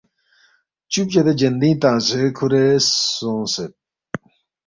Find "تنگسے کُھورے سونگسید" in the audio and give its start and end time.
1.81-3.71